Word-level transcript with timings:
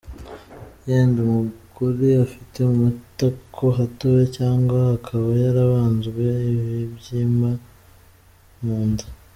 Yenda 0.87 1.17
umugore 1.27 2.07
afite 2.25 2.57
mu 2.67 2.75
matako 2.83 3.63
hatoya, 3.77 4.23
cyangwa 4.37 4.77
akaba 4.97 5.29
yarabanzwe 5.43 6.23
ibibyima 6.51 7.51
mu 8.63 8.77
nda. 8.89 9.05